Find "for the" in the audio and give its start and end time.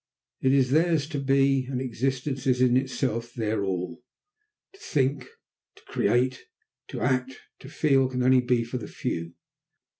8.63-8.87